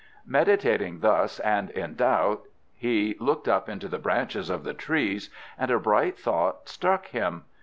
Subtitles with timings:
[0.25, 5.69] Meditating thus, and in doubt, he looked up into the branches of the trees, and
[5.69, 7.43] a bright thought struck him.